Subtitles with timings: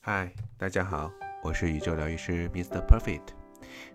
[0.00, 2.80] 嗨，大家好，我是宇宙疗愈师 Mr.
[2.86, 3.30] Perfect，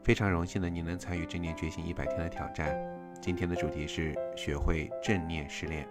[0.03, 2.77] 非常荣幸的你能参与正念觉醒一百天的挑战。
[3.21, 5.87] 今天的主题是学会正念失恋。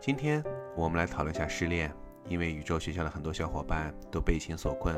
[0.00, 0.42] 今天
[0.76, 1.92] 我们来讨论一下失恋，
[2.28, 4.96] 因为宇宙学校的很多小伙伴都被情所困，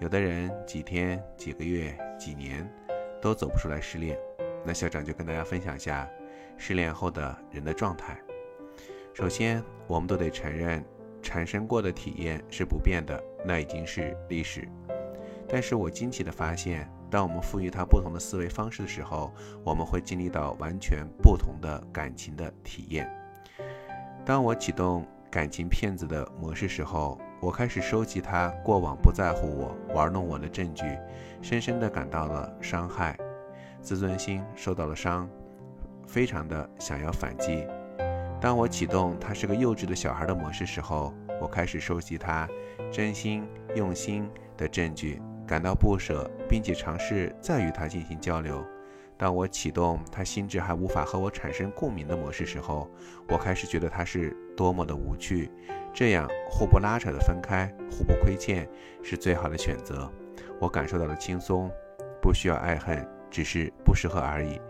[0.00, 2.68] 有的人几天、几个月、几年
[3.20, 4.18] 都走不出来失恋。
[4.64, 6.08] 那校长就跟大家分享一下
[6.56, 8.18] 失恋后的人的状态。
[9.12, 10.82] 首先，我们都得承认。
[11.22, 14.68] 产生过的体验是不变的，那已经是历史。
[15.48, 19.32] 但是我惊奇地发现，当我们赋予它不同的思维方式的时候，
[19.64, 23.08] 我们会经历到完全不同的感情的体验。
[24.24, 30.84] 当我启动感情骗子的模式时候，我开始收集他过往不在乎我、玩弄我的证据，
[31.40, 33.16] 深深地感到了伤害，
[33.80, 35.28] 自尊心受到了伤，
[36.08, 37.64] 非常的想要反击。
[38.40, 42.48] 当我启动他是个幼稚的小孩的模式时候，我开始收集他
[42.92, 43.44] 真心
[43.74, 48.64] 用心的证据，感到不舍，并且尝试再与他进行交流。
[49.16, 52.88] 当我启动他心智还无法和我产生共鸣的模式时候，
[53.28, 55.50] 我开始觉得他是多么的无趣。
[55.94, 58.68] 这样互不拉扯的分开，互不亏欠，
[59.02, 60.12] 是最好的选择。
[60.60, 61.70] 我感受到了轻松，
[62.20, 64.60] 不需要爱恨，只是不适合而已。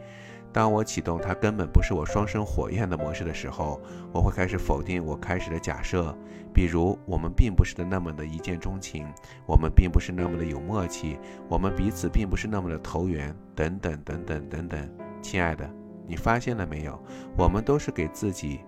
[0.57, 3.79] 当我启动它根本不是我双生火焰的模式的时候，
[4.11, 6.17] 我会开始否定我开始的假设，
[6.55, 9.07] 比如我们并不是的那么的一见钟情，
[9.47, 14.91] 我们并不是那么的有默契，我们彼此并不是那么的投缘，等等等等等等。
[15.21, 15.71] 亲爱的，
[16.09, 16.99] 你发现了没有？
[17.37, 18.61] 我们都是给自己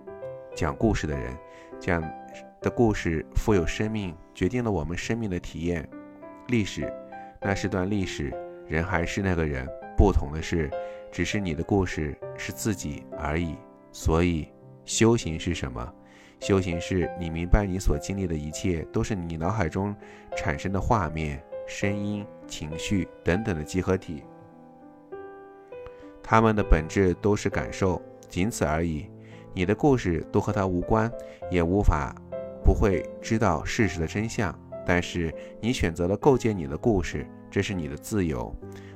[0.55, 1.35] 讲故事的人，
[1.79, 1.99] 讲
[2.61, 5.89] 的故事富有生命，决定了我们生命的体验。
[6.49, 6.87] 历史，
[7.41, 8.31] 那是段历史，
[8.67, 9.67] 人还是那个人，
[9.97, 10.69] 不同的是。
[11.11, 13.55] 只是你的故事是自己而已，
[13.91, 14.47] 所以
[14.85, 15.93] 修行是什么？
[16.39, 19.93] 修行是你明白你所经历的一切都是你脑海中
[20.37, 24.23] 产生的画面、声音、情绪等等的集合体，
[26.23, 29.09] 他们的本质都是感受，仅此而已。
[29.53, 31.11] 你的故事都和它无关，
[31.51, 32.15] 也无法
[32.63, 34.57] 不会知道事实的真相。
[34.85, 38.55] 但是你选择了构建你的故事，这是你的自由，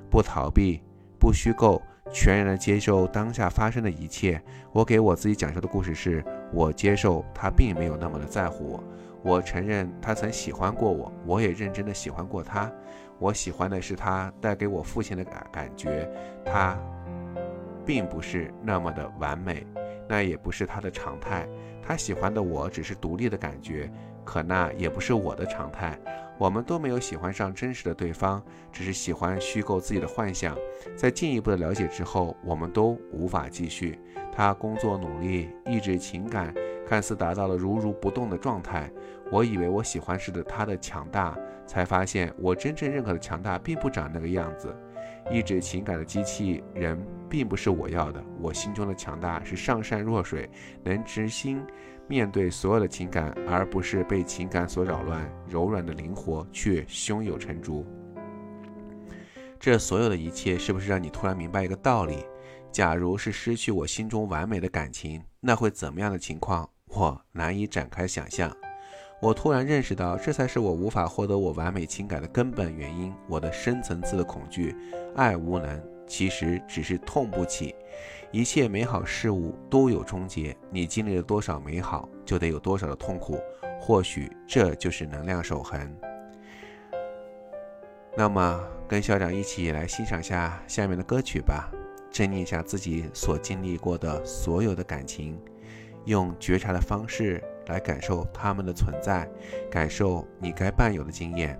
[0.10, 0.82] 不逃避，
[1.20, 1.82] 不虚构。
[2.14, 4.40] 全然的接受当下发生的一切。
[4.72, 8.84] 我给我自己讲述的故事是：我接受他并没有那么的在乎我，
[9.24, 12.72] 我承认他曾喜欢过我，我也认真的喜欢过他。
[13.18, 16.08] 我喜欢的是他带给我父亲的感感觉，
[16.46, 16.78] 他
[17.86, 19.66] 并不是那么的完美，
[20.08, 21.48] 那也不是他的常态。
[21.82, 23.90] 他喜欢的我只是独立的感觉，
[24.24, 25.98] 可那也不是我的常态。
[26.44, 30.58] 我们都没有喜欢上真实的对方，只是喜欢虚构自己的幻想。
[30.94, 33.98] 在进一步的了解之后，我们都无法继续。
[34.30, 36.54] 他工作努力，抑制情感，
[36.86, 38.92] 看似达到了如如不动的状态。
[39.32, 41.34] 我以为我喜欢是的他的强大，
[41.66, 44.76] 才发现我真正认可的强大并不长那个样子。
[45.32, 48.22] 抑制情感的机器人并不是我要的。
[48.42, 50.50] 我心中的强大是上善若水，
[50.84, 51.62] 能直心。
[52.14, 57.84] 面对所有的情感，而不是被情感所扰乱，柔软的灵活却胸有成竹。
[59.60, 62.24] 这所有的一切，是不是让你突然明白一个道理？
[62.72, 66.70] 假如是失去我心中完美的感情，那会怎么样的情况？
[66.86, 68.56] 我难以展开想象。
[69.20, 73.12] 我突然认识到，这才是我无法获得我完美情感的根本原因。
[73.28, 74.76] 我的深层次的恐惧，
[75.16, 77.74] 爱无能，其实只是痛不起。
[78.32, 83.40] 一切美好事物都有终结，你经历了多少美好，就得有多少的痛苦。
[83.82, 85.92] 或许这就是能量守恒。
[88.16, 91.72] 那么，跟校长一起来欣赏下下面的歌曲吧，
[92.12, 95.42] 正念一下自己所经历过的所有的感情，
[96.06, 99.28] 用觉察的方式来感受他们的存在，
[99.72, 101.60] 感受你该伴有的经验。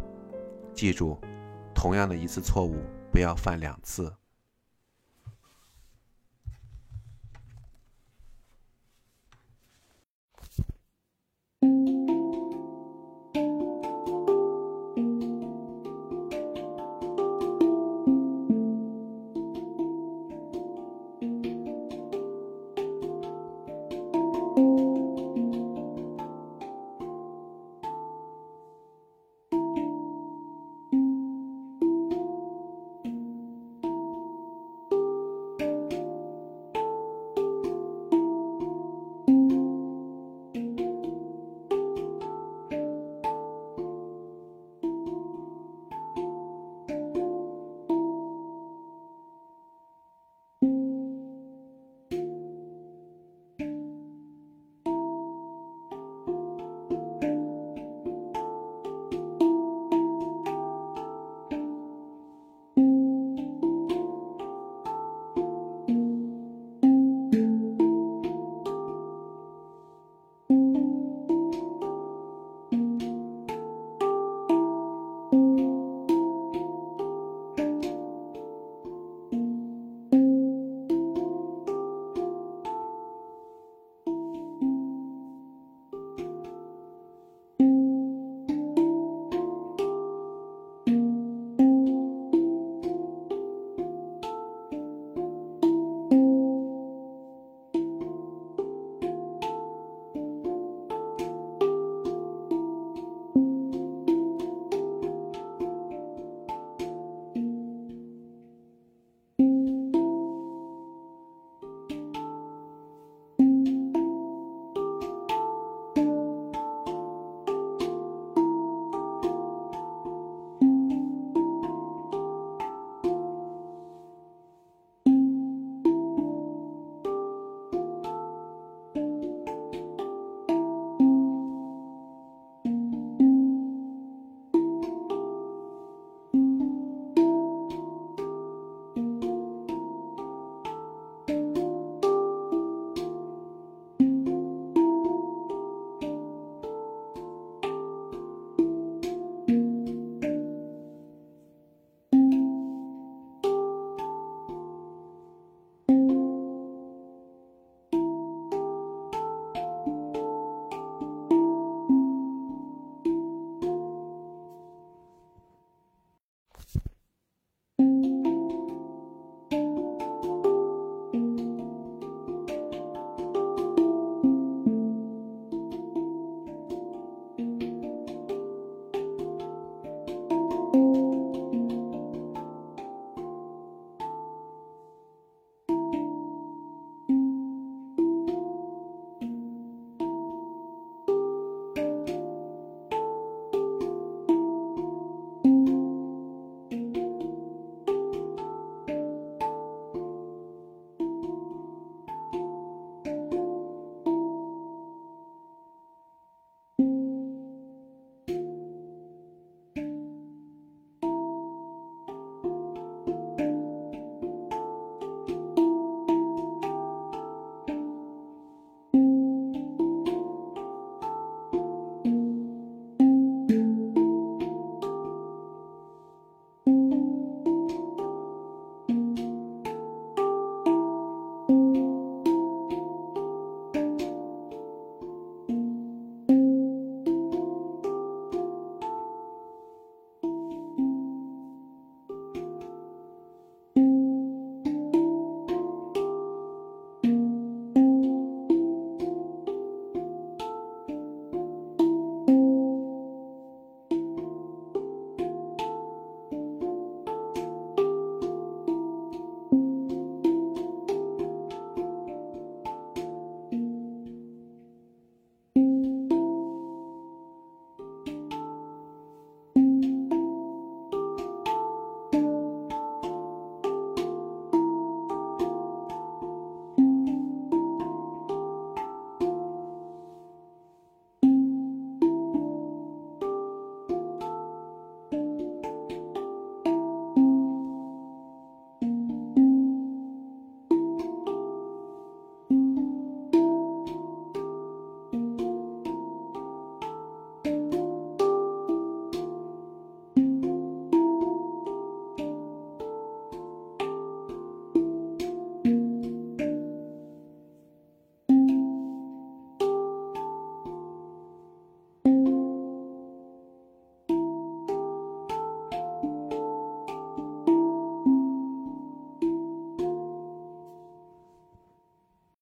[0.76, 1.20] 记住，
[1.74, 2.76] 同样的一次错误，
[3.12, 4.14] 不要犯两次。